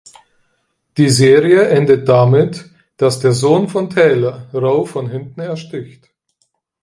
[0.97, 2.67] Die Serie endet damit,
[2.97, 6.09] dass der Sohn von Taylor Rowe von hinten ersticht.